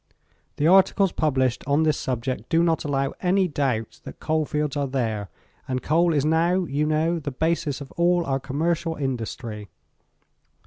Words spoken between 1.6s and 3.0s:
on this subject do not